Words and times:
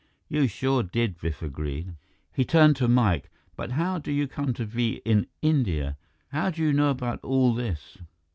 "You 0.27 0.47
sure 0.47 0.81
did," 0.81 1.19
Biff 1.19 1.43
agreed. 1.43 1.93
He 2.33 2.43
turned 2.43 2.75
to 2.77 2.87
Mike. 2.87 3.29
"But 3.55 3.73
how 3.73 3.99
do 3.99 4.11
you 4.11 4.27
come 4.27 4.51
to 4.55 4.65
be 4.65 4.95
in 5.05 5.27
India? 5.43 5.95
How 6.29 6.49
do 6.49 6.63
you 6.63 6.73
know 6.73 6.89
about 6.89 7.19
all 7.23 7.53
this?" 7.53 7.99